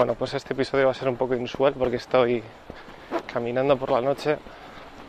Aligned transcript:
Bueno, 0.00 0.14
pues 0.14 0.32
este 0.32 0.54
episodio 0.54 0.86
va 0.86 0.92
a 0.92 0.94
ser 0.94 1.10
un 1.10 1.16
poco 1.16 1.34
inusual 1.34 1.74
porque 1.74 1.96
estoy 1.96 2.42
caminando 3.30 3.76
por 3.76 3.90
la 3.90 4.00
noche 4.00 4.38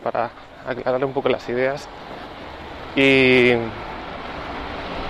para 0.03 0.29
aclarar 0.67 1.05
un 1.05 1.13
poco 1.13 1.29
las 1.29 1.47
ideas 1.47 1.87
y, 2.93 3.53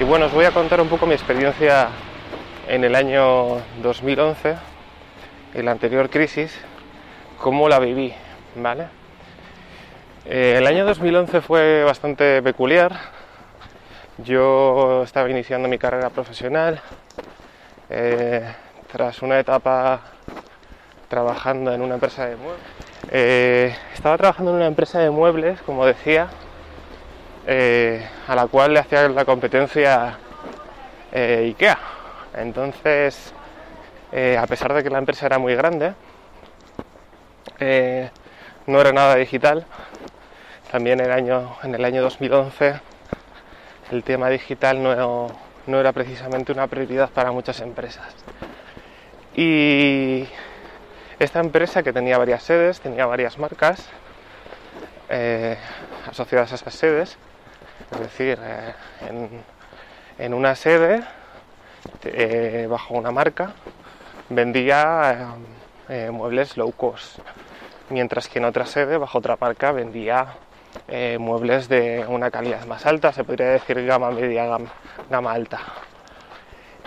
bueno, 0.05 0.27
os 0.27 0.33
voy 0.33 0.45
a 0.45 0.51
contar 0.51 0.81
un 0.81 0.87
poco 0.87 1.07
mi 1.07 1.13
experiencia 1.13 1.87
en 2.67 2.83
el 2.83 2.93
año 2.93 3.57
2011, 3.81 4.55
en 5.55 5.65
la 5.65 5.71
anterior 5.71 6.11
crisis, 6.11 6.55
cómo 7.39 7.67
la 7.67 7.79
viví, 7.79 8.13
¿vale? 8.57 8.85
Eh, 10.27 10.57
el 10.59 10.67
año 10.67 10.85
2011 10.85 11.41
fue 11.41 11.83
bastante 11.83 12.43
peculiar. 12.43 12.99
Yo 14.19 15.01
estaba 15.01 15.27
iniciando 15.27 15.67
mi 15.67 15.79
carrera 15.79 16.11
profesional. 16.11 16.79
Eh, 17.89 18.45
tras 18.91 19.21
una 19.21 19.39
etapa 19.39 20.01
trabajando 21.07 21.73
en 21.73 21.81
una 21.81 21.95
empresa 21.95 22.25
de 22.25 22.35
muebles. 22.35 22.63
Eh, 23.09 23.75
estaba 23.93 24.17
trabajando 24.17 24.51
en 24.51 24.57
una 24.57 24.67
empresa 24.67 24.99
de 24.99 25.09
muebles, 25.09 25.61
como 25.61 25.85
decía, 25.85 26.27
eh, 27.47 28.05
a 28.27 28.35
la 28.35 28.47
cual 28.47 28.73
le 28.73 28.79
hacía 28.79 29.07
la 29.09 29.25
competencia 29.25 30.17
eh, 31.11 31.47
IKEA. 31.49 31.77
Entonces, 32.35 33.33
a 34.11 34.47
pesar 34.47 34.73
de 34.73 34.83
que 34.83 34.89
la 34.89 34.99
empresa 34.99 35.25
era 35.25 35.37
muy 35.37 35.55
grande, 35.55 35.93
no 38.67 38.81
era 38.81 38.91
nada 38.91 39.15
digital. 39.15 39.65
También 40.71 40.99
el 41.01 41.11
año, 41.11 41.57
en 41.63 41.75
el 41.75 41.83
año 41.83 42.01
2011 42.01 42.79
el 43.91 44.03
tema 44.03 44.29
digital 44.29 44.81
no, 44.81 45.27
no 45.67 45.79
era 45.79 45.91
precisamente 45.91 46.53
una 46.53 46.67
prioridad 46.67 47.09
para 47.09 47.31
muchas 47.33 47.59
empresas. 47.59 48.07
Y 49.35 50.27
esta 51.19 51.39
empresa 51.39 51.83
que 51.83 51.93
tenía 51.93 52.17
varias 52.17 52.43
sedes, 52.43 52.81
tenía 52.81 53.05
varias 53.05 53.37
marcas 53.37 53.87
eh, 55.09 55.57
asociadas 56.09 56.51
a 56.51 56.55
esas 56.55 56.73
sedes, 56.73 57.17
es 57.91 57.99
decir, 57.99 58.39
eh, 58.41 58.73
en, 60.17 60.33
una 60.33 60.55
sede, 60.55 61.03
eh, 62.03 62.67
bajo 62.69 62.93
una 62.93 63.11
marca, 63.11 63.53
vendía 64.29 65.35
muebles 66.11 66.55
low 66.55 66.71
cost, 66.71 67.19
mientras 67.89 68.29
que 68.29 68.39
en 68.39 68.45
otra 68.45 68.65
sede, 68.65 68.97
bajo 68.97 69.17
otra 69.17 69.37
marca, 69.39 69.71
vendía 69.73 70.27
muebles 71.19 71.67
de 71.67 72.05
una 72.07 72.31
calidad 72.31 72.65
más 72.65 72.85
alta, 72.85 73.11
se 73.11 73.25
podría 73.25 73.47
decir 73.49 73.85
gama 73.85 74.11
media, 74.11 74.45
gama, 74.45 74.71
gama 75.09 75.33
alta. 75.33 75.59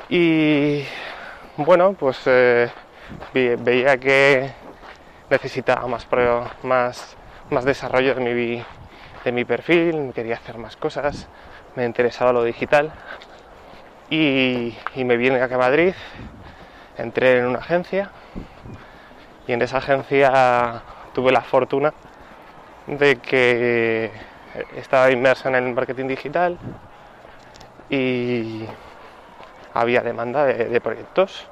Y 0.09 0.85
bueno, 1.57 1.93
pues 1.93 2.21
eh, 2.27 2.71
veía 3.33 3.97
que 3.97 4.51
necesitaba 5.31 5.87
más, 5.87 6.07
más, 6.63 7.17
más 7.51 7.65
desarrollo 7.65 8.15
de 8.15 8.35
mi, 8.35 8.63
de 9.25 9.33
mi 9.33 9.45
perfil, 9.45 10.13
quería 10.15 10.35
hacer 10.35 10.59
más 10.59 10.77
cosas, 10.77 11.29
me 11.77 11.85
interesaba 11.85 12.33
lo 12.33 12.43
digital. 12.43 12.93
Y, 14.11 14.75
me 14.97 15.17
vine 15.17 15.41
a 15.41 15.49
Madrid, 15.49 15.95
entré 16.99 17.39
en 17.39 17.47
una 17.47 17.59
agencia 17.59 18.11
y 19.47 19.53
en 19.53 19.63
esa 19.63 19.79
agencia 19.79 20.83
tuve 21.15 21.33
la 21.33 21.41
fortuna 21.41 21.93
de 22.87 23.17
que 23.17 24.13
estaba 24.77 25.11
inmersa 25.11 25.49
en 25.49 25.55
el 25.55 25.75
marketing 25.75 26.07
digital 26.07 26.59
y 27.89 28.65
había 29.75 30.01
demanda 30.03 30.45
de, 30.45 30.81
proyectos. 30.81 31.47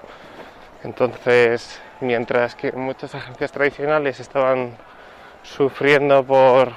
Entonces, 0.84 1.80
mientras 2.00 2.54
que 2.54 2.72
muchas 2.72 3.14
agencias 3.14 3.52
tradicionales 3.52 4.20
estaban 4.20 4.76
sufriendo 5.42 6.24
por 6.24 6.72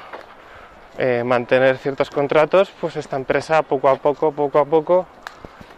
eh, 0.98 1.24
mantener 1.24 1.78
ciertos 1.78 2.10
contratos, 2.10 2.72
pues 2.82 2.96
esta 2.96 3.16
empresa 3.16 3.62
poco 3.62 3.90
a 3.90 3.96
poco, 3.96 4.32
poco 4.32 4.60
a 4.60 4.66
poco, 4.66 5.08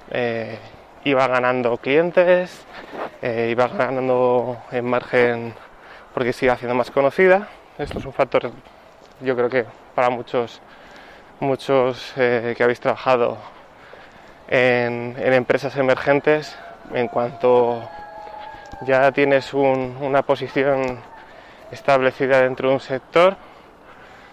eh, 0.10 0.58
iba 1.04 1.28
ganando 1.28 1.78
clientes, 1.78 2.66
eh, 3.22 3.50
iba 3.52 3.68
ganando 3.68 4.58
en 4.72 4.86
margen 4.86 5.54
porque 6.14 6.34
iba 6.42 6.54
haciendo 6.54 6.76
más 6.76 6.92
conocida. 6.92 7.50
Esto 7.78 8.00
es 8.00 8.06
un 8.06 8.14
factor, 8.14 8.52
yo 9.22 9.36
creo 9.36 9.50
que 9.50 9.66
para 9.94 10.10
muchos, 10.10 10.62
muchos 11.40 12.14
que 12.16 12.58
habéis 12.60 12.80
trabajado 12.80 13.38
en, 14.48 15.16
empresas 15.18 15.76
emergentes 15.78 16.58
en 16.94 17.08
cuanto 17.08 17.88
ya 18.86 19.12
tienes 19.12 19.54
una 19.54 20.22
posición 20.22 21.00
establecida 21.72 22.42
dentro 22.42 22.70
de 22.70 22.76
un 22.76 22.80
sector, 22.80 23.36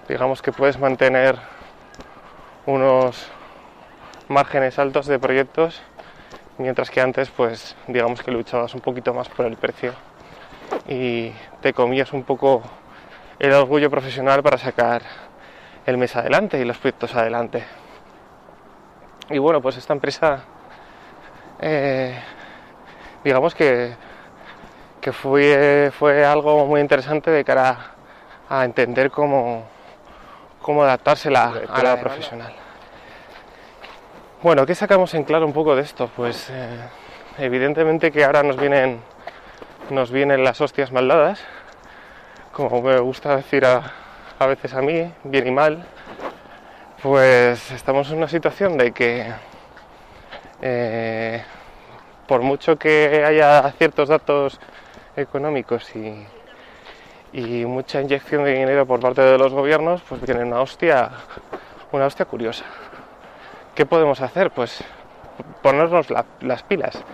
digamos 0.09 0.43
que 0.43 0.53
puedes 0.53 0.79
mantener 0.79 1.37
unos 2.67 3.29
márgenes 4.29 4.79
altos 4.79 5.07
de 5.07 5.19
proyectos, 5.19 5.83
mientras 6.59 6.91
que 6.91 7.01
antes 7.01 7.31
pues 7.31 7.77
digamos 7.89 8.23
que 8.23 8.31
luchabas 8.31 8.75
un 8.75 8.81
poquito 8.81 9.13
más 9.13 9.29
por 9.29 9.47
el 9.47 9.57
precio 9.57 9.93
y 10.89 11.33
te 11.61 11.73
comías 11.73 12.13
un 12.13 12.23
poco 12.23 12.63
el 13.39 13.53
orgullo 13.53 13.91
profesional 13.91 14.43
para 14.43 14.59
sacar 14.59 15.03
el 15.87 15.99
mes 15.99 16.15
adelante 16.17 16.59
y 16.59 16.65
los 16.65 16.79
proyectos 16.79 17.15
adelante. 17.15 17.65
Y 19.31 19.39
bueno, 19.39 19.63
pues 19.63 19.77
esta 19.79 19.95
empresa, 19.95 20.41
eh, 21.59 22.15
digamos 23.25 23.55
que, 23.55 23.95
que 25.01 25.13
fue, 25.13 25.91
fue 25.99 26.25
algo 26.25 26.67
muy 26.67 26.81
interesante 26.81 27.31
de 27.31 27.43
cara 27.43 27.93
a 28.51 28.65
entender 28.65 29.11
cómo, 29.11 29.65
cómo 30.61 30.83
adaptársela 30.83 31.55
a 31.69 31.83
la 31.83 31.99
profesional. 31.99 32.53
Bueno, 34.43 34.67
¿qué 34.67 34.75
sacamos 34.75 35.15
en 35.15 35.25
claro 35.25 35.47
un 35.47 35.55
poco 35.55 35.75
de 35.75 35.83
esto? 35.83 36.11
Pues 36.15 36.51
eh, 36.51 36.81
evidentemente 37.39 38.13
que 38.13 38.25
ahora 38.27 38.43
nos 38.43 38.59
vienen, 38.59 39.01
nos 39.89 40.11
vienen 40.11 40.45
las 40.45 40.61
hostias 40.61 40.93
maldadas, 40.93 41.41
como 42.53 42.83
me 42.83 42.99
gusta 42.99 43.37
decir 43.37 43.65
a, 43.65 43.91
a 44.39 44.47
veces 44.47 44.75
a 44.75 44.83
mí, 44.83 45.11
bien 45.25 45.47
y 45.47 45.51
mal, 45.51 45.87
pues 47.05 47.71
estamos 47.71 48.11
en 48.11 48.17
una 48.17 48.29
situación 48.29 48.79
de 48.79 48.93
que 48.93 49.31
eh, 50.63 51.45
por 52.27 52.41
mucho 52.41 52.79
que 52.79 53.23
haya 53.23 53.71
ciertos 53.73 54.09
datos 54.09 54.59
económicos 55.15 55.93
y, 55.95 56.27
mucha 57.67 58.01
inyección 58.01 58.45
de 58.45 58.55
dinero 58.55 58.87
por 58.87 59.01
parte 59.01 59.21
de 59.21 59.37
los 59.37 59.53
gobiernos, 59.53 60.01
pues 60.09 60.23
viene 60.23 60.45
una 60.45 60.63
hostia, 60.63 61.11
una 61.93 62.07
hostia 62.07 62.25
curiosa. 62.25 62.65
¿Qué 63.75 63.85
podemos 63.85 64.23
hacer? 64.23 64.51
Pues 64.51 64.83
ponernos 65.61 66.07
las 66.41 66.63
pilas. 66.63 67.05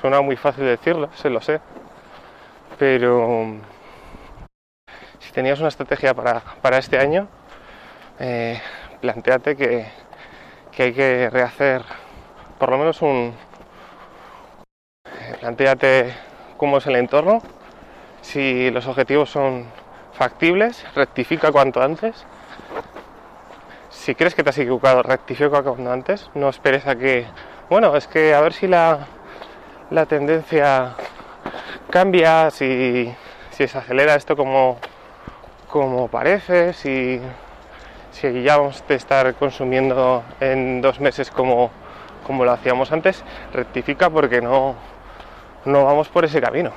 Suena 0.00 0.22
muy 0.22 0.36
fácil 0.36 0.64
decirlo, 0.64 1.10
se 1.14 1.28
lo 1.28 1.42
sé. 1.42 1.60
Pero 2.78 3.56
si 5.18 5.32
tenías 5.32 5.58
una 5.58 5.68
estrategia 5.68 6.14
para, 6.14 6.78
este 6.78 6.98
año, 6.98 7.28
eh, 8.20 8.58
planteate 9.00 9.56
que, 9.56 9.86
hay 10.78 10.92
que 10.92 11.30
rehacer 11.30 11.82
por 12.58 12.70
lo 12.70 12.78
menos 12.78 13.02
un... 13.02 13.34
Planteate 15.40 16.14
cómo 16.56 16.78
es 16.78 16.86
el 16.86 16.96
entorno, 16.96 17.40
si 18.22 18.70
los 18.70 18.86
objetivos 18.86 19.30
son 19.30 19.66
factibles, 20.12 20.84
rectifica 20.94 21.52
cuanto 21.52 21.80
antes. 21.80 22.26
Si 23.90 24.14
crees 24.14 24.34
que 24.34 24.42
te 24.42 24.50
has 24.50 24.58
equivocado, 24.58 25.02
rectifica 25.02 25.62
cuanto 25.62 25.92
antes. 25.92 26.30
No 26.34 26.48
esperes 26.48 26.86
a 26.86 26.96
que, 26.96 27.26
bueno, 27.70 27.96
es 27.96 28.08
que 28.08 28.34
a 28.34 28.40
ver 28.40 28.52
si 28.52 28.66
la, 28.66 29.06
la 29.90 30.06
tendencia 30.06 30.94
cambia, 31.90 32.50
si, 32.50 33.14
si 33.50 33.68
se 33.68 33.78
acelera 33.78 34.14
esto 34.14 34.36
como, 34.36 34.78
como 35.68 36.08
parece, 36.08 36.72
si 36.72 37.20
si 38.12 38.42
ya 38.42 38.56
vamos 38.56 38.82
a 38.88 38.94
estar 38.94 39.34
consumiendo 39.34 40.22
en 40.40 40.80
dos 40.80 41.00
meses 41.00 41.30
como, 41.30 41.70
como 42.26 42.44
lo 42.44 42.52
hacíamos 42.52 42.92
antes, 42.92 43.22
rectifica 43.52 44.10
porque 44.10 44.40
no, 44.40 44.74
no 45.64 45.84
vamos 45.84 46.08
por 46.08 46.24
ese 46.24 46.40
camino. 46.40 46.72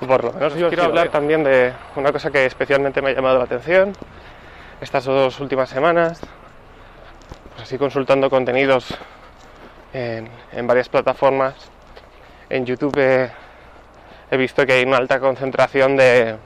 Por 0.00 0.24
lo 0.24 0.32
menos 0.32 0.54
yo 0.54 0.68
quiero 0.68 0.84
hablar 0.84 1.08
también 1.08 1.42
de 1.42 1.72
una 1.96 2.12
cosa 2.12 2.30
que 2.30 2.44
especialmente 2.44 3.00
me 3.00 3.10
ha 3.10 3.12
llamado 3.14 3.38
la 3.38 3.44
atención 3.44 3.92
estas 4.80 5.04
dos 5.04 5.40
últimas 5.40 5.70
semanas, 5.70 6.20
pues 7.54 7.62
así 7.62 7.78
consultando 7.78 8.28
contenidos 8.28 8.94
en, 9.94 10.28
varias 10.66 10.88
plataformas. 10.90 11.54
En 12.50 12.66
YouTube 12.66 12.98
he 14.30 14.36
visto 14.36 14.66
que 14.66 14.74
hay 14.74 14.84
una 14.84 14.98
alta 14.98 15.18
concentración 15.18 15.96
de, 15.96 16.36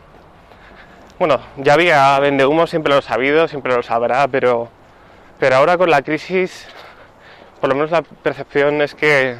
bueno, 1.20 1.38
ya 1.58 1.74
había 1.74 2.18
vende 2.18 2.46
humo, 2.46 2.66
siempre 2.66 2.94
lo 2.94 3.00
he 3.00 3.02
sabido, 3.02 3.46
siempre 3.46 3.76
lo 3.76 3.82
sabrá, 3.82 4.26
pero, 4.28 4.70
pero 5.38 5.56
ahora 5.56 5.76
con 5.76 5.90
la 5.90 6.00
crisis, 6.00 6.66
por 7.60 7.68
lo 7.68 7.74
menos 7.74 7.90
la 7.90 8.00
percepción 8.00 8.80
es 8.80 8.94
que 8.94 9.36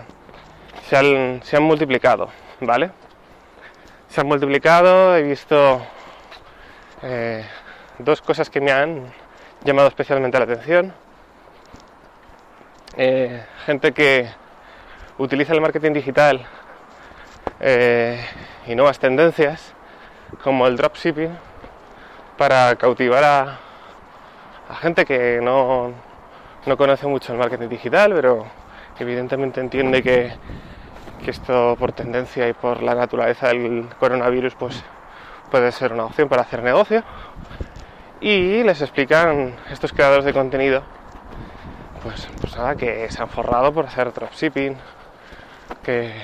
se 0.91 0.97
han, 0.99 1.63
multiplicado. 1.63 2.29
¿vale? 2.61 2.91
Se 4.11 4.21
han 4.21 4.27
multiplicado, 4.27 5.17
he 5.17 5.23
visto 5.23 5.81
eh, 7.03 7.47
dos 7.99 8.21
cosas 8.21 8.51
que 8.51 8.61
me 8.61 8.73
han 8.73 9.11
llamado 9.65 9.89
especialmente 9.89 10.37
la 10.37 10.45
atención. 10.45 10.93
Eh, 12.99 13.43
gente 13.65 13.93
que 13.93 14.29
utiliza 15.17 15.55
el 15.55 15.63
marketing 15.63 15.95
digital 15.95 16.45
eh, 17.59 18.23
y 18.67 18.75
nuevas 18.75 18.99
tendencias 18.99 19.73
como 20.43 20.67
el 20.67 20.77
dropshipping 20.77 21.50
para 22.41 22.75
cautivar 22.77 23.23
a, 23.23 23.59
gente 24.81 25.05
que 25.05 25.41
no, 25.43 25.93
no 26.65 26.77
conoce 26.79 27.07
mucho 27.07 27.35
el 27.35 27.39
marketing 27.39 27.69
digital, 27.69 28.15
pero 28.15 28.47
evidentemente 28.99 29.61
entiende 29.61 30.03
que, 30.03 30.33
que 31.23 31.33
esto 31.33 31.77
por 31.79 31.93
tendencia 31.93 32.49
y 32.49 32.55
por 32.55 32.83
la 32.83 32.95
naturaleza 32.95 33.49
del 33.49 33.91
coronavirus 33.99 34.55
pues 34.55 34.83
puede 35.51 35.71
ser 35.71 35.93
una 35.93 36.07
opción 36.07 36.31
para 36.31 36.41
hacer 36.41 36.63
negocio. 36.63 37.05
Y 38.23 38.63
les 38.63 38.81
explican 38.81 39.57
estos 39.71 39.93
creadores 39.93 40.25
de 40.25 40.33
contenido 40.33 40.83
pues, 42.03 42.27
pues 42.41 42.57
nada, 42.57 42.75
que 42.75 43.11
se 43.11 43.21
han 43.21 43.29
forrado 43.29 43.71
por 43.71 43.85
hacer 43.85 44.15
dropshipping 44.15 44.79
que, 45.83 46.15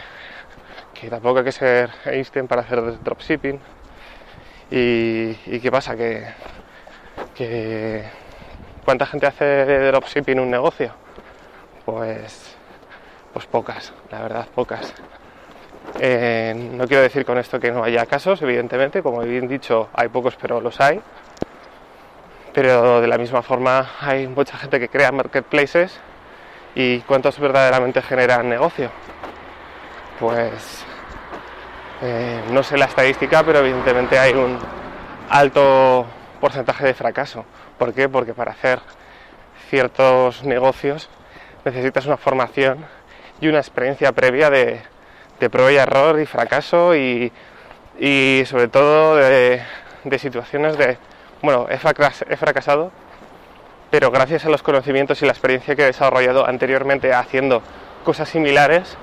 que 0.95 1.11
tampoco 1.11 1.41
hay 1.41 1.45
que 1.45 1.53
ser 1.53 1.91
Einstein 2.07 2.49
para 2.49 2.63
hacer 2.63 3.03
dropshipping 3.03 3.61
y, 4.71 5.35
qué 5.61 5.71
pasa 5.71 5.97
que, 5.97 6.27
que 7.35 8.05
¿cuánta 8.85 9.07
gente 9.07 9.27
hace 9.27 9.65
dropshipping 9.65 10.41
un 10.41 10.51
negocio? 10.51 10.93
pues 11.85 12.57
pues 13.33 13.47
pocas, 13.47 13.93
la 14.11 14.23
verdad, 14.23 14.47
pocas. 14.55 14.95
Eh, 16.01 16.55
no 16.73 16.89
quiero 16.89 17.03
decir 17.03 17.27
con 17.27 17.37
esto 17.37 17.61
que 17.61 17.71
no 17.71 17.85
haya 17.85 18.07
casos, 18.07 18.41
evidentemente, 18.41 19.03
como 19.03 19.21
bien 19.21 19.47
dicho, 19.47 19.91
hay 19.93 20.09
pocos, 20.09 20.37
pero 20.41 20.59
los 20.59 20.81
hay. 20.81 21.03
Pero 22.55 23.03
de 23.03 23.07
la 23.07 23.19
misma 23.19 23.43
forma 23.43 23.91
hay 24.01 24.27
mucha 24.27 24.57
gente 24.57 24.81
que 24.81 24.89
crea 24.89 25.13
marketplaces 25.13 26.01
y 26.75 27.01
cuántos 27.01 27.39
verdaderamente 27.39 28.01
generan 28.01 28.49
negocio. 28.49 28.91
Pues 30.19 30.87
eh, 32.03 32.43
no 32.51 32.63
sé 32.63 32.77
la 32.77 32.85
estadística, 32.85 33.43
pero 33.43 33.61
evidentemente 33.61 34.19
hay 34.19 34.33
un 34.33 34.59
alto 35.31 36.07
porcentaje 36.41 36.85
de 36.85 36.95
fracaso. 36.95 37.45
¿Por 37.79 37.95
qué? 37.95 38.09
Porque 38.09 38.35
para 38.35 38.53
hacer 38.53 38.81
ciertos 39.71 40.45
negocios 40.45 41.09
necesitas 41.65 42.07
una 42.07 42.17
formación 42.17 42.85
y 43.41 43.49
una 43.49 43.59
experiencia 43.59 44.13
previa 44.13 44.51
de, 44.51 44.83
prueba 45.51 45.73
y 45.73 45.77
error 45.77 46.21
y 46.21 46.27
fracaso 46.27 46.95
y, 46.95 47.33
sobre 48.47 48.69
todo 48.69 49.17
de, 49.17 49.63
situaciones 50.19 50.79
de, 50.79 50.99
bueno, 51.43 51.67
he, 51.69 51.79
fracasado, 51.79 52.93
pero 53.91 54.11
gracias 54.11 54.45
a 54.45 54.51
los 54.51 54.63
conocimientos 54.63 55.21
y 55.23 55.27
la 55.27 55.33
experiencia 55.33 55.75
que 55.75 55.83
he 55.83 55.87
desarrollado 55.87 56.47
anteriormente 56.47 57.13
haciendo 57.13 57.63
cosas 58.05 58.29
similares, 58.29 58.97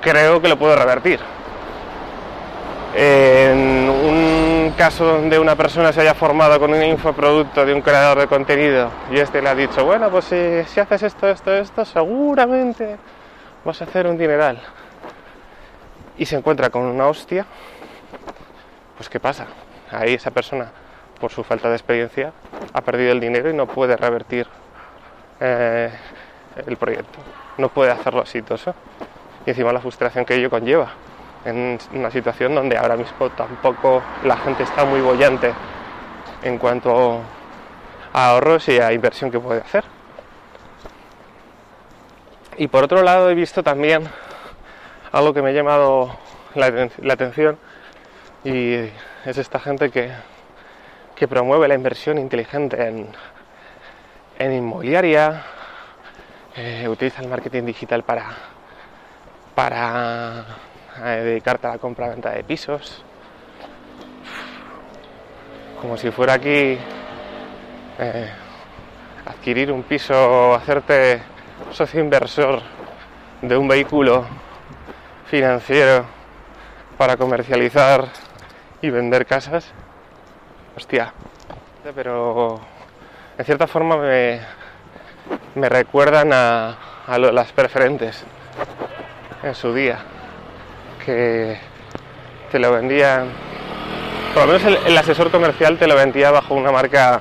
creo 0.00 0.40
que 0.40 0.48
lo 0.48 0.58
puedo 0.58 0.76
revertir. 0.76 1.20
En 2.98 3.90
un 3.90 4.72
caso 4.74 5.04
donde 5.04 5.38
una 5.38 5.54
persona 5.54 5.92
se 5.92 6.00
haya 6.00 6.14
formado 6.14 6.58
con 6.58 6.72
un 6.72 6.82
infoproducto 6.82 7.66
de 7.66 7.74
un 7.74 7.82
creador 7.82 8.20
de 8.20 8.26
contenido 8.26 8.90
y 9.10 9.18
este 9.18 9.42
le 9.42 9.50
ha 9.50 9.54
dicho, 9.54 9.84
bueno, 9.84 10.08
pues 10.10 10.24
si, 10.24 10.64
si 10.64 10.80
haces 10.80 11.02
esto, 11.02 11.28
esto, 11.28 11.52
esto, 11.52 11.84
seguramente 11.84 12.96
vas 13.66 13.82
a 13.82 13.84
hacer 13.84 14.06
un 14.06 14.16
dineral 14.16 14.62
y 16.16 16.24
se 16.24 16.36
encuentra 16.36 16.70
con 16.70 16.84
una 16.84 17.06
hostia, 17.06 17.44
pues 18.96 19.10
¿qué 19.10 19.20
pasa? 19.20 19.44
Ahí 19.90 20.14
esa 20.14 20.30
persona, 20.30 20.72
por 21.20 21.30
su 21.30 21.44
falta 21.44 21.68
de 21.68 21.76
experiencia, 21.76 22.32
ha 22.72 22.80
perdido 22.80 23.12
el 23.12 23.20
dinero 23.20 23.50
y 23.50 23.52
no 23.52 23.66
puede 23.66 23.94
revertir 23.94 24.46
eh, 25.38 25.90
el 26.66 26.78
proyecto, 26.78 27.18
no 27.58 27.68
puede 27.68 27.90
hacerlo 27.90 28.22
exitoso. 28.22 28.74
Y 29.44 29.50
encima 29.50 29.70
la 29.70 29.80
frustración 29.80 30.24
que 30.24 30.34
ello 30.34 30.48
conlleva 30.48 30.94
en 31.46 31.78
una 31.92 32.10
situación 32.10 32.54
donde 32.54 32.76
ahora 32.76 32.96
mismo 32.96 33.30
tampoco 33.30 34.02
la 34.24 34.36
gente 34.36 34.64
está 34.64 34.84
muy 34.84 35.00
bollante 35.00 35.54
en 36.42 36.58
cuanto 36.58 37.20
a 38.12 38.30
ahorros 38.30 38.68
y 38.68 38.78
a 38.80 38.92
inversión 38.92 39.30
que 39.30 39.38
puede 39.38 39.60
hacer. 39.60 39.84
Y 42.58 42.66
por 42.66 42.84
otro 42.84 43.02
lado 43.02 43.30
he 43.30 43.34
visto 43.34 43.62
también 43.62 44.08
algo 45.12 45.32
que 45.32 45.40
me 45.40 45.50
ha 45.50 45.52
llamado 45.52 46.16
la, 46.54 46.66
atención 47.12 47.58
y 48.42 48.74
es 49.24 49.38
esta 49.38 49.60
gente 49.60 49.90
que, 49.90 50.12
promueve 51.28 51.68
la 51.68 51.74
inversión 51.74 52.18
inteligente 52.18 52.88
en, 52.88 53.08
en 54.38 54.52
inmobiliaria, 54.52 55.44
eh, 56.56 56.86
utiliza 56.88 57.22
el 57.22 57.28
marketing 57.28 57.64
digital 57.64 58.02
para, 58.02 58.26
para 59.54 60.44
dedicarte 61.04 61.66
a 61.66 61.70
la 61.70 61.78
compra-venta 61.78 62.30
de 62.30 62.44
pisos, 62.44 63.04
como 65.80 65.96
si 65.96 66.10
fuera 66.10 66.34
aquí 66.34 66.78
eh, 67.98 68.30
adquirir 69.26 69.72
un 69.72 69.82
piso, 69.82 70.54
hacerte 70.54 71.22
socio 71.70 72.00
inversor 72.00 72.62
de 73.42 73.56
un 73.56 73.68
vehículo 73.68 74.24
financiero 75.26 76.04
para 76.96 77.16
comercializar 77.16 78.06
y 78.80 78.90
vender 78.90 79.26
casas, 79.26 79.72
hostia, 80.76 81.12
pero 81.94 82.60
en 83.38 83.44
cierta 83.44 83.66
forma 83.66 83.96
me, 83.96 84.40
me 85.54 85.68
recuerdan 85.68 86.32
a, 86.32 86.76
las 87.06 87.52
preferentes 87.52 88.24
en 89.42 89.54
su 89.54 89.72
día, 89.72 89.98
que 91.06 91.56
te 92.50 92.58
lo 92.58 92.72
vendían, 92.72 93.28
por 94.34 94.46
lo 94.46 94.52
menos 94.52 94.84
el, 94.86 94.98
asesor 94.98 95.30
comercial 95.30 95.78
te 95.78 95.86
lo 95.86 95.94
vendía 95.94 96.32
bajo 96.32 96.54
una 96.54 96.72
marca 96.72 97.20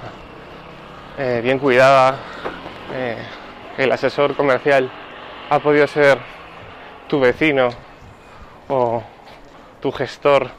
eh, 1.19 1.39
bien 1.43 1.59
cuidada. 1.59 2.15
Eh, 2.93 3.17
el 3.77 3.91
asesor 3.91 4.35
comercial 4.35 4.91
ha 5.49 5.59
podido 5.59 5.85
ser 5.85 6.17
tu 7.07 7.19
vecino 7.19 7.69
o 8.67 9.03
tu 9.81 9.91
gestor 9.91 10.49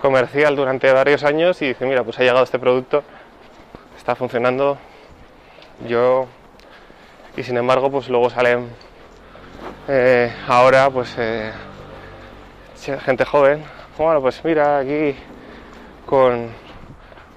comercial 0.00 0.56
durante 0.56 0.90
varios 0.90 1.22
años 1.24 1.60
y 1.60 1.68
dice, 1.68 1.84
mira, 1.84 2.02
pues 2.02 2.18
ha 2.18 2.22
llegado 2.22 2.42
este 2.42 2.58
producto, 2.58 3.04
está 3.96 4.16
funcionando, 4.16 4.78
yo... 5.86 6.26
Y 7.34 7.42
sin 7.44 7.56
embargo, 7.56 7.90
pues 7.90 8.08
luego 8.08 8.28
salen 8.28 8.68
eh, 9.88 10.30
ahora, 10.48 10.90
pues, 10.90 11.16
gente 12.82 13.24
joven, 13.24 13.64
bueno, 13.96 14.20
pues 14.20 14.44
mira, 14.44 14.78
aquí 14.78 15.14
con 16.06 16.50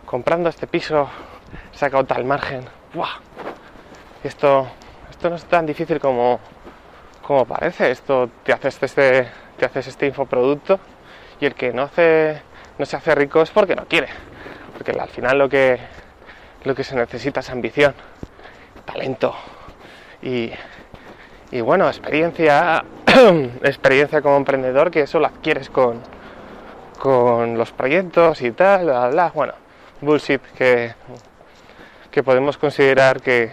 comprando 0.05 0.49
este 0.49 0.67
piso, 0.67 1.09
he 1.73 1.77
sacado 1.77 2.05
tal 2.05 2.25
margen, 2.25 2.65
¡buah! 2.93 3.19
esto, 4.27 4.67
esto 5.09 5.29
no 5.29 5.35
es 5.35 5.45
tan 5.45 5.65
difícil 5.65 5.99
como, 5.99 6.39
como 7.21 7.45
parece. 7.45 7.91
Esto 7.91 8.29
te 8.43 8.53
haces 8.53 8.77
este, 8.81 9.29
te 9.57 9.65
haces 9.65 9.87
este 9.87 10.07
infoproducto 10.07 10.79
y 11.39 11.45
el 11.45 11.53
que 11.53 11.73
no, 11.73 11.83
hace, 11.83 12.41
no 12.77 12.85
se 12.85 12.95
hace 12.95 13.13
rico 13.15 13.41
es 13.41 13.51
porque 13.51 13.75
no 13.75 13.85
quiere. 13.85 14.07
Porque 14.73 14.91
al 14.91 15.09
final 15.09 15.37
lo 15.37 15.49
que, 15.49 15.79
lo 16.63 16.75
que 16.75 16.83
se 16.83 16.95
necesita 16.95 17.39
es 17.39 17.49
ambición, 17.49 17.93
talento 18.85 19.35
y, 20.21 20.51
y 21.51 21.61
bueno, 21.61 21.87
experiencia, 21.87 22.83
experiencia 23.63 24.21
como 24.21 24.37
emprendedor 24.37 24.91
que 24.91 25.01
eso 25.01 25.19
lo 25.19 25.27
adquieres 25.27 25.69
con, 25.69 26.01
con 26.99 27.57
los 27.57 27.71
proyectos 27.71 28.41
y 28.41 28.51
tal, 28.51 28.85
bla, 28.85 29.09
bla. 29.09 29.31
Bueno, 29.33 29.53
bullshit 30.01 30.41
que, 30.57 30.93
que 32.11 32.23
podemos 32.23 32.57
considerar 32.57 33.21
que, 33.21 33.51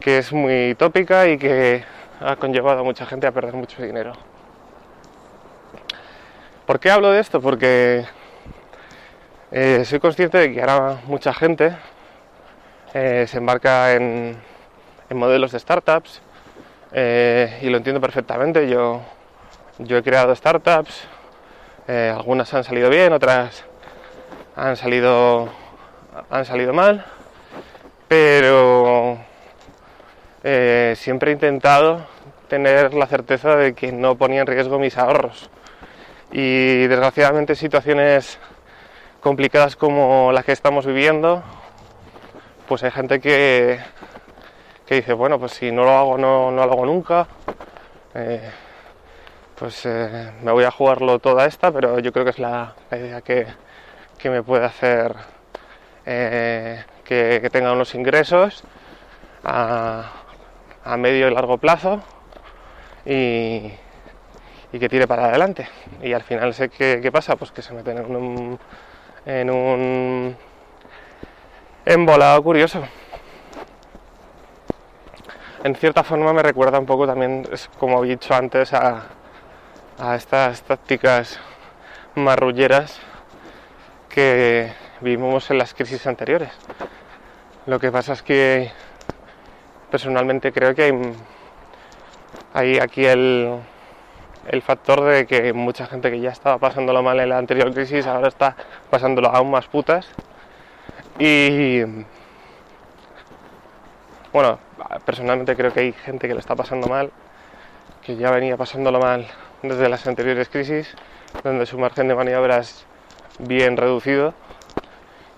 que 0.00 0.18
es 0.18 0.32
muy 0.32 0.74
tópica 0.76 1.28
y 1.28 1.38
que 1.38 1.84
ha 2.20 2.36
conllevado 2.36 2.80
a 2.80 2.84
mucha 2.84 3.06
gente 3.06 3.26
a 3.26 3.32
perder 3.32 3.54
mucho 3.54 3.82
dinero. 3.82 4.12
¿Por 6.66 6.80
qué 6.80 6.90
hablo 6.90 7.10
de 7.10 7.20
esto? 7.20 7.40
Porque 7.40 8.04
eh, 9.50 9.84
soy 9.86 10.00
consciente 10.00 10.36
de 10.36 10.52
que 10.52 10.60
ahora 10.60 11.00
mucha 11.06 11.32
gente 11.32 11.74
eh, 12.92 13.26
se 13.26 13.38
embarca 13.38 13.94
en, 13.94 14.36
modelos 15.10 15.52
de 15.52 15.58
startups 15.58 16.20
eh, 16.92 17.58
y 17.62 17.70
lo 17.70 17.76
entiendo 17.76 18.00
perfectamente. 18.00 18.68
Yo, 18.68 19.02
yo 19.78 19.96
he 19.96 20.02
creado 20.02 20.34
startups, 20.34 21.06
algunas 21.86 22.52
han 22.52 22.64
salido 22.64 22.90
bien, 22.90 23.12
otras 23.12 23.64
han 24.56 24.76
salido, 24.76 25.48
han 26.28 26.44
salido 26.44 26.72
mal, 26.72 27.04
pero 28.08 29.18
eh, 30.42 30.94
siempre 30.96 31.30
he 31.30 31.34
intentado 31.34 32.06
tener 32.48 32.94
la 32.94 33.06
certeza 33.06 33.54
de 33.54 33.74
que 33.74 33.92
no 33.92 34.16
ponía 34.16 34.40
en 34.40 34.46
riesgo 34.46 34.78
mis 34.78 34.96
ahorros. 34.96 35.50
Y 36.32 36.86
desgraciadamente 36.86 37.54
situaciones 37.54 38.38
complicadas 39.20 39.76
como 39.76 40.32
las 40.32 40.44
que 40.44 40.52
estamos 40.52 40.86
viviendo, 40.86 41.42
pues 42.66 42.82
hay 42.82 42.90
gente 42.90 43.20
que, 43.20 43.78
que 44.88 44.94
dice, 44.96 45.12
bueno, 45.12 45.38
pues 45.38 45.52
si 45.52 45.70
no 45.70 45.84
lo 45.84 45.90
hago, 45.90 46.16
no, 46.16 46.50
no 46.50 46.64
lo 46.64 46.72
hago 46.72 46.86
nunca. 46.86 47.26
Eh, 48.14 48.50
pues 49.54 49.84
eh, 49.84 50.32
me 50.42 50.50
voy 50.50 50.64
a 50.64 50.70
jugarlo 50.70 51.18
toda 51.18 51.44
esta, 51.44 51.70
pero 51.70 51.98
yo 51.98 52.10
creo 52.10 52.24
que 52.24 52.30
es 52.30 52.38
la, 52.38 52.74
idea 52.90 53.20
que, 53.20 53.46
me 54.24 54.42
puede 54.42 54.64
hacer 54.64 55.14
eh, 56.06 56.82
que, 57.04 57.46
tenga 57.52 57.72
unos 57.72 57.94
ingresos 57.94 58.64
a, 59.44 60.10
medio 60.96 61.28
y 61.28 61.34
largo 61.34 61.58
plazo 61.58 62.00
y, 63.04 63.70
que 64.72 64.88
tire 64.88 65.06
para 65.06 65.26
adelante. 65.26 65.68
Y 66.02 66.14
al 66.14 66.22
final 66.22 66.54
sé 66.54 66.70
que, 66.70 67.00
qué 67.02 67.12
pasa, 67.12 67.36
pues 67.36 67.52
que 67.52 67.60
se 67.60 67.74
meten 67.74 67.98
en 67.98 68.16
un, 68.16 68.58
en 69.26 69.50
un 69.50 70.36
embolado 71.84 72.42
curioso. 72.42 72.82
En 75.64 75.74
cierta 75.74 76.04
forma 76.04 76.32
me 76.32 76.42
recuerda 76.42 76.78
un 76.78 76.86
poco 76.86 77.04
también, 77.04 77.48
como 77.78 78.04
he 78.04 78.08
dicho 78.08 78.32
antes, 78.32 78.72
a, 78.72 79.06
estas 80.14 80.62
tácticas 80.62 81.40
marrulleras 82.14 83.00
que 84.08 84.72
vivimos 85.00 85.50
en 85.50 85.58
las 85.58 85.74
crisis 85.74 86.06
anteriores. 86.06 86.52
Lo 87.66 87.80
que 87.80 87.90
pasa 87.90 88.12
es 88.12 88.22
que 88.22 88.70
personalmente 89.90 90.52
creo 90.52 90.76
que 90.76 91.12
hay, 92.54 92.78
aquí 92.78 93.04
el, 93.04 93.58
el 94.46 94.62
factor 94.62 95.02
de 95.02 95.26
que 95.26 95.52
mucha 95.52 95.86
gente 95.86 96.08
que 96.12 96.20
ya 96.20 96.30
estaba 96.30 96.58
pasándolo 96.58 97.02
mal 97.02 97.18
en 97.18 97.30
la 97.30 97.38
anterior 97.38 97.74
crisis 97.74 98.06
ahora 98.06 98.28
está 98.28 98.54
pasándolo 98.90 99.28
aún 99.28 99.50
más 99.50 99.66
putas. 99.66 100.08
Y 101.18 101.82
bueno, 104.32 104.60
personalmente 105.04 105.56
creo 105.56 105.72
que 105.72 105.80
hay 105.80 105.92
gente 105.92 106.28
que 106.28 106.34
lo 106.34 106.40
está 106.40 106.54
pasando 106.54 106.88
mal, 106.88 107.10
que 108.02 108.16
ya 108.16 108.30
venía 108.30 108.56
pasándolo 108.56 109.00
mal 109.00 109.26
desde 109.62 109.88
las 109.88 110.06
anteriores 110.06 110.48
crisis, 110.48 110.94
donde 111.42 111.66
su 111.66 111.78
margen 111.78 112.08
de 112.08 112.14
maniobra 112.14 112.58
es 112.58 112.86
bien 113.38 113.76
reducido 113.76 114.34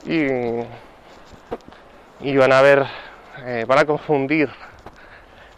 y, 0.04 0.26
y 2.20 2.37
van 2.37 2.52
a 2.52 2.62
ver, 2.62 2.87
eh, 3.44 3.64
van 3.66 3.78
a 3.78 3.85
confundir 3.85 4.50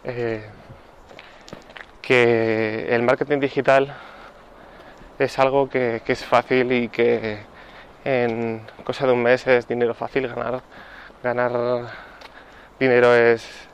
eh, 0.03 0.45
que 2.01 2.93
el 2.93 3.03
marketing 3.03 3.39
digital 3.39 3.95
es 5.19 5.39
algo 5.39 5.69
que, 5.69 6.01
es 6.05 6.25
fácil 6.25 6.71
y 6.71 6.89
que 6.89 7.39
en 8.03 8.65
cosa 8.83 9.07
de 9.07 9.13
un 9.13 9.23
mes 9.23 9.47
es 9.47 9.67
dinero 9.67 9.93
fácil 9.93 10.27
ganar. 10.27 10.61
Ganar 11.23 11.87
dinero 12.79 13.15
es 13.15 13.69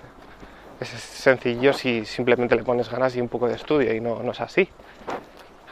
es 0.80 0.88
sencillo 0.90 1.74
si 1.74 2.06
simplemente 2.06 2.56
le 2.56 2.64
pones 2.64 2.90
ganas 2.90 3.16
y 3.16 3.22
un 3.22 3.28
poco 3.28 3.48
de 3.48 3.56
estudio 3.56 3.94
y 3.94 4.00
no, 4.00 4.24
no 4.24 4.32
es 4.32 4.40
así. 4.40 4.70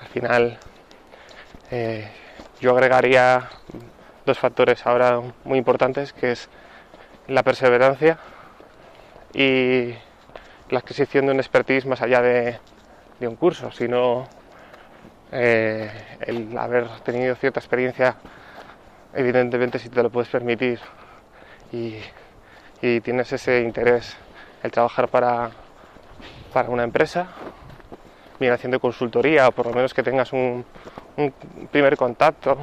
Al 0.01 0.07
final 0.07 0.57
eh, 1.71 2.09
yo 2.59 2.71
agregaría 2.71 3.49
dos 4.25 4.37
factores 4.37 4.85
ahora 4.85 5.21
muy 5.45 5.57
importantes 5.57 6.11
que 6.11 6.33
es 6.33 6.49
la 7.27 7.43
perseverancia 7.43 8.17
y 9.33 9.93
la 10.69 10.79
adquisición 10.79 11.27
de 11.27 11.31
un 11.31 11.39
expertise 11.39 11.85
más 11.85 12.01
allá 12.01 12.21
de, 12.21 12.59
un 13.21 13.35
curso, 13.35 13.71
sino 13.71 14.27
eh, 15.31 15.89
el 16.21 16.57
haber 16.57 16.87
tenido 16.99 17.35
cierta 17.35 17.59
experiencia, 17.59 18.17
evidentemente 19.13 19.79
si 19.79 19.89
te 19.89 20.03
lo 20.03 20.09
puedes 20.09 20.29
permitir 20.29 20.79
y, 21.71 21.95
y 22.81 23.01
tienes 23.01 23.31
ese 23.31 23.61
interés 23.61 24.17
el 24.63 24.71
trabajar 24.71 25.07
para, 25.07 25.51
para 26.53 26.69
una 26.69 26.83
empresa, 26.83 27.27
bien 28.39 28.53
haciendo 28.53 28.79
consultoría 28.79 29.47
o 29.47 29.51
por 29.51 29.67
lo 29.67 29.73
menos 29.73 29.93
que 29.93 30.03
tengas 30.03 30.31
un, 30.33 30.65
primer 31.71 31.97
contacto 31.97 32.57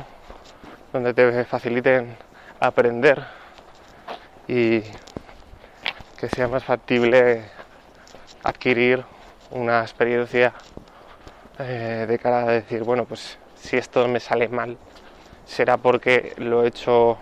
donde 0.93 1.13
te 1.13 1.45
faciliten 1.45 2.17
aprender 2.61 3.25
y 4.47 4.81
que 6.17 6.29
sea 6.29 6.47
más 6.47 6.63
factible 6.63 7.51
adquirir 8.45 9.05
una 9.51 9.81
experiencia 9.81 10.53
eh, 11.59 12.07
de 12.09 12.19
cara 12.19 12.43
a 12.43 12.47
decir, 12.47 12.85
bueno, 12.85 13.05
pues 13.07 13.39
si 13.57 13.77
esto 13.77 14.07
me 14.07 14.21
sale 14.21 14.49
mal, 14.49 14.79
será 15.45 15.77
porque 15.77 16.35
lo 16.37 16.65
he 16.65 16.69
hecho 16.69 17.19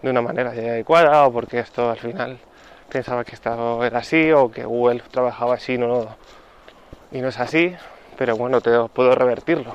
de 0.00 0.10
una 0.10 0.22
manera 0.22 0.50
adecuada 0.50 1.26
o 1.26 1.32
porque 1.32 1.58
esto 1.58 1.90
al 1.90 1.98
final 1.98 2.38
pensaba 2.90 3.24
que 3.24 3.34
esto 3.34 3.84
era 3.84 3.98
así 3.98 4.32
o 4.32 4.50
que 4.50 4.64
Google 4.64 5.02
trabajaba 5.10 5.54
así 5.54 5.78
no, 5.78 6.16
y 7.12 7.20
no 7.20 7.28
es 7.28 7.38
así, 7.38 7.74
pero 8.16 8.36
bueno, 8.36 8.60
te, 8.60 8.70
puedo 8.88 9.14
revertirlo. 9.14 9.72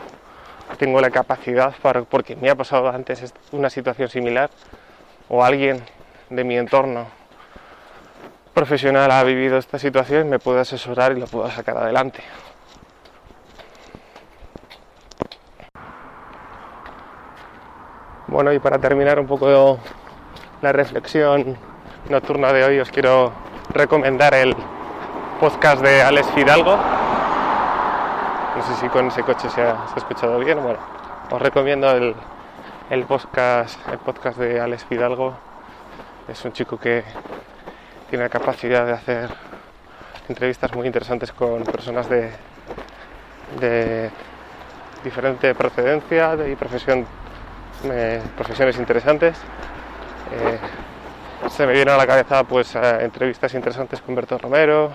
Tengo 0.77 1.01
la 1.01 1.12
capacidad 1.12 1.74
para, 1.82 2.03
porque 2.03 2.36
me 2.36 2.50
ha 2.50 2.56
pasado 2.56 2.89
antes 2.89 3.34
una 3.51 3.70
situación 3.70 4.10
similar 4.10 4.50
o 5.30 5.44
alguien 5.44 5.84
de 6.30 6.44
mi 6.44 6.58
entorno 6.58 7.08
profesional 8.53 9.12
ha 9.12 9.24
vivido 9.24 9.58
esta 9.58 9.80
situación, 9.80 10.30
me 10.30 10.39
puedo 10.39 10.60
asesorar 10.60 11.12
y 11.13 11.20
lo 11.20 11.27
puedo 11.27 11.50
sacar 11.51 11.77
adelante. 11.77 12.22
Bueno, 18.27 18.53
y 18.53 18.60
para 18.60 18.80
terminar 18.80 19.20
un 19.20 19.27
poco 19.27 19.77
la 20.62 20.72
reflexión 20.72 21.58
nocturna 22.10 22.51
de 22.51 22.63
hoy 22.63 22.79
os 22.79 22.89
quiero 22.89 23.31
recomendar 23.74 24.34
el 24.34 24.55
podcast 25.39 25.81
de 25.81 26.01
Alex 26.01 26.27
Fidalgo. 26.31 26.77
No 28.55 28.63
sé 28.63 28.75
si 28.75 28.88
con 28.89 29.08
ese 29.08 29.24
coche 29.24 29.50
se 29.50 29.62
ha, 29.62 29.86
escuchado 29.96 30.39
bien. 30.39 30.62
Bueno, 30.62 30.79
os 31.29 31.41
recomiendo 31.41 31.89
el, 31.91 32.15
el, 32.89 33.05
podcast, 33.05 33.79
el 33.89 34.00
podcast 34.00 34.38
de 34.38 34.60
Alex 34.60 34.86
Fidalgo. 34.86 35.36
Es 36.27 36.43
un 36.46 36.51
chico 36.53 36.77
que 36.77 37.03
tiene 38.10 38.25
la 38.25 38.29
capacidad 38.29 38.86
de 38.86 38.93
hacer 38.93 39.29
entrevistas 40.27 40.74
muy 40.74 40.86
interesantes 40.86 41.31
con 41.31 41.63
personas 41.63 42.10
de, 42.10 42.31
de 43.60 44.10
diferente 45.03 45.55
procedencia 45.55 46.36
y 46.48 46.55
profesión, 46.55 47.05
eh, 47.86 48.22
profesiones 48.36 48.77
interesantes. 48.77 49.38
Eh, 50.31 50.60
se 51.62 51.68
me 51.68 51.74
vienen 51.74 51.94
a 51.94 51.98
la 51.98 52.08
cabeza 52.08 52.44
pues 52.44 52.74
eh, 52.74 53.03
entrevistas 53.03 53.53
interesantes 53.53 54.01
con 54.01 54.15
Berto 54.15 54.36
Romero, 54.39 54.91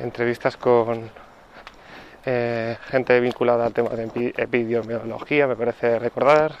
entrevistas 0.00 0.56
con 0.56 1.10
eh, 2.24 2.78
gente 2.86 3.20
vinculada 3.20 3.66
al 3.66 3.74
tema 3.74 3.90
de 3.90 4.32
epidemiología, 4.34 5.46
me 5.46 5.54
parece 5.54 5.98
recordar, 5.98 6.52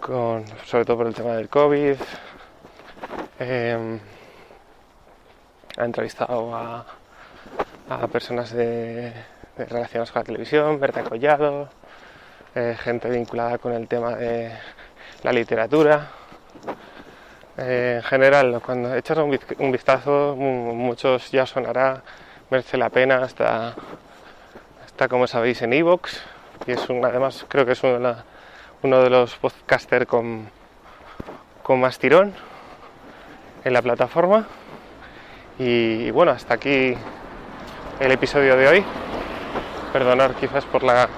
con, 0.00 0.46
sobre 0.64 0.86
todo 0.86 0.96
por 0.96 1.06
el 1.06 1.14
tema 1.14 1.34
del 1.34 1.50
COVID. 1.50 1.96
Em, 3.40 4.00
ha 5.76 5.84
entrevistado 5.84 6.56
a, 6.56 6.86
personas 8.10 8.52
de, 8.52 9.12
relacionadas 9.58 10.12
con 10.12 10.20
la 10.20 10.24
televisión, 10.24 10.80
Berta 10.80 11.04
Collado, 11.04 11.68
eh, 12.54 12.74
gente 12.80 13.10
vinculada 13.10 13.58
con 13.58 13.74
el 13.74 13.86
tema 13.86 14.14
de 14.14 14.50
la 15.22 15.32
literatura. 15.34 16.08
Eh, 17.58 17.94
en 17.96 18.02
general, 18.02 18.60
cuando 18.64 18.94
echas 18.94 19.16
un 19.18 19.72
vistazo, 19.72 20.36
muchos 20.36 21.30
ya 21.30 21.46
sonará, 21.46 22.02
merece 22.50 22.76
la 22.76 22.90
pena, 22.90 23.24
está, 23.24 23.74
está 24.84 25.08
como 25.08 25.26
sabéis 25.26 25.62
en 25.62 25.72
Evox 25.72 26.22
y 26.66 26.72
es 26.72 26.88
un, 26.90 27.04
además 27.04 27.46
creo 27.48 27.64
que 27.64 27.72
es 27.72 27.82
uno 27.82 29.02
de 29.02 29.10
los 29.10 29.34
podcasters 29.36 30.06
con, 30.06 30.50
con 31.62 31.80
más 31.80 31.98
tirón 31.98 32.34
en 33.64 33.72
la 33.72 33.82
plataforma. 33.82 34.46
Y, 35.58 36.10
bueno, 36.10 36.32
hasta 36.32 36.54
aquí 36.54 36.94
el 37.98 38.12
episodio 38.12 38.56
de 38.56 38.68
hoy. 38.68 38.84
Perdonar 39.92 40.34
quizás 40.34 40.64
por 40.66 40.82
la 40.82 41.08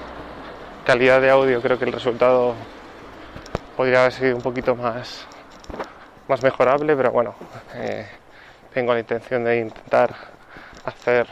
calidad 0.86 1.20
de 1.20 1.30
audio, 1.30 1.60
creo 1.60 1.78
que 1.78 1.84
el 1.84 1.92
resultado 1.92 2.54
podría 3.76 4.00
haber 4.00 4.12
sido 4.12 4.36
un 4.36 4.42
poquito 4.42 4.76
más 4.76 5.26
más 6.28 6.42
mejorable, 6.42 6.94
pero 6.94 7.10
bueno, 7.10 7.34
eh, 7.74 8.06
tengo 8.72 8.92
la 8.92 9.00
intención 9.00 9.44
de 9.44 9.58
intentar 9.58 10.14
hacer 10.84 11.26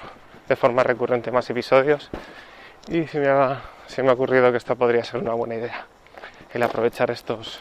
de 0.49 0.57
forma 0.57 0.83
recurrente 0.83 1.31
más 1.31 1.49
episodios. 1.51 2.11
Y 2.89 3.07
se 3.07 3.19
me, 3.21 3.29
ha, 3.29 3.61
me 4.03 4.09
ha 4.09 4.13
ocurrido 4.13 4.51
que 4.51 4.59
esto 4.59 4.75
podría 4.77 5.05
ser 5.05 5.21
una 5.21 5.35
buena 5.35 5.57
idea, 5.57 5.87
el 6.53 6.63
aprovechar 6.63 7.11
estos 7.11 7.61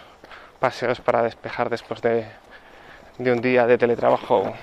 paseos 0.60 1.02
para 1.02 1.22
despejar 1.24 1.70
después 1.70 2.02
de, 2.02 2.26
de 3.18 3.32
un 3.32 3.42
día 3.42 3.66
de 3.68 3.78
teletrabajo 3.78 4.54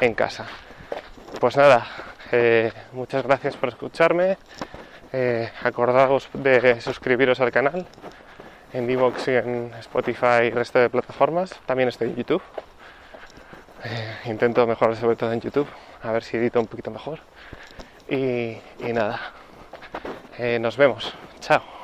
en 0.00 0.14
casa. 0.14 0.46
Pues 1.40 1.56
nada, 1.56 1.86
eh, 2.32 2.72
muchas 2.92 3.22
gracias 3.22 3.56
por 3.56 3.68
escucharme, 3.68 4.38
Eh, 5.12 5.48
acordaos 5.62 6.28
de 6.34 6.80
suscribiros 6.80 7.40
al 7.40 7.52
canal 7.52 7.86
en 8.76 8.86
Divox 8.86 9.28
y 9.28 9.30
en 9.30 9.72
Spotify 9.80 10.44
y 10.44 10.50
resto 10.50 10.78
de 10.78 10.90
plataformas. 10.90 11.50
También 11.64 11.88
estoy 11.88 12.10
en 12.10 12.16
YouTube. 12.16 12.42
Eh, 13.84 14.16
intento 14.26 14.66
mejorar 14.66 14.96
sobre 14.96 15.16
todo 15.16 15.32
en 15.32 15.40
YouTube, 15.40 15.68
a 16.02 16.12
ver 16.12 16.22
si 16.22 16.36
edito 16.36 16.60
un 16.60 16.66
poquito 16.66 16.90
mejor. 16.90 17.20
Y, 18.08 18.58
y 18.80 18.92
nada, 18.92 19.32
eh, 20.38 20.58
nos 20.58 20.76
vemos. 20.76 21.14
Chao. 21.40 21.75